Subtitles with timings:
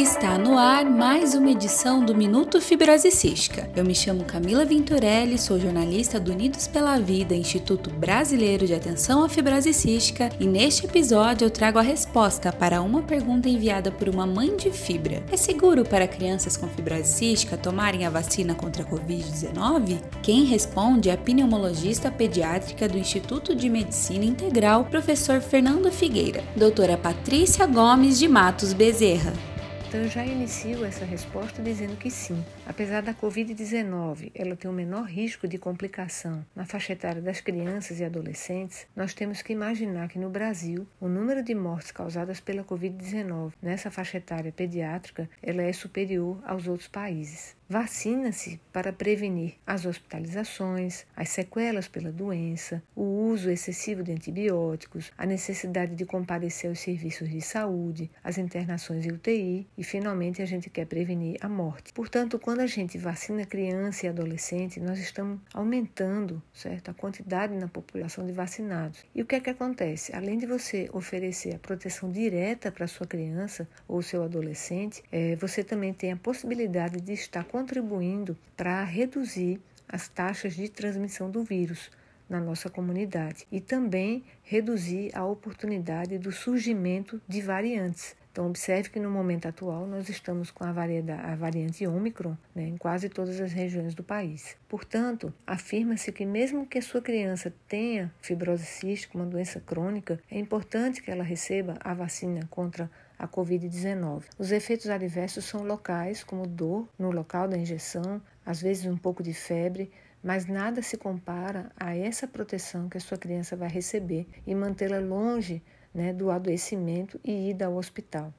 [0.00, 3.68] Está no ar mais uma edição do Minuto Fibrose Cística.
[3.76, 9.22] Eu me chamo Camila Vintorelli, sou jornalista do Unidos pela Vida, Instituto Brasileiro de Atenção
[9.22, 14.08] à Fibrose Cística, e neste episódio eu trago a resposta para uma pergunta enviada por
[14.08, 15.22] uma mãe de fibra.
[15.30, 19.98] É seguro para crianças com fibrose cística tomarem a vacina contra a Covid-19?
[20.22, 26.96] Quem responde é a pneumologista pediátrica do Instituto de Medicina Integral, professor Fernando Figueira, doutora
[26.96, 29.49] Patrícia Gomes de Matos Bezerra.
[29.90, 32.44] Então, já inicio essa resposta dizendo que sim.
[32.64, 37.98] Apesar da Covid-19 ela ter um menor risco de complicação na faixa etária das crianças
[37.98, 42.62] e adolescentes, nós temos que imaginar que no Brasil o número de mortes causadas pela
[42.62, 47.58] Covid-19 nessa faixa etária pediátrica ela é superior aos outros países.
[47.70, 55.24] Vacina-se para prevenir as hospitalizações, as sequelas pela doença, o uso excessivo de antibióticos, a
[55.24, 60.68] necessidade de comparecer aos serviços de saúde, as internações em UTI e, finalmente, a gente
[60.68, 61.92] quer prevenir a morte.
[61.92, 67.68] Portanto, quando a gente vacina criança e adolescente, nós estamos aumentando certo, a quantidade na
[67.68, 69.04] população de vacinados.
[69.14, 70.12] E o que é que acontece?
[70.12, 75.62] Além de você oferecer a proteção direta para sua criança ou seu adolescente, é, você
[75.62, 81.90] também tem a possibilidade de estar contribuindo para reduzir as taxas de transmissão do vírus
[82.26, 88.16] na nossa comunidade e também reduzir a oportunidade do surgimento de variantes.
[88.32, 92.78] Então, observe que no momento atual nós estamos com a, a variante Ômicron né, em
[92.78, 94.56] quase todas as regiões do país.
[94.66, 100.38] Portanto, afirma-se que, mesmo que a sua criança tenha fibrose cística, uma doença crônica, é
[100.38, 102.88] importante que ela receba a vacina contra
[103.20, 104.24] a Covid-19.
[104.38, 109.22] Os efeitos adversos são locais, como dor no local da injeção, às vezes um pouco
[109.22, 114.26] de febre, mas nada se compara a essa proteção que a sua criança vai receber
[114.46, 115.62] e mantê-la longe
[115.92, 118.32] né, do adoecimento e ida ao hospital.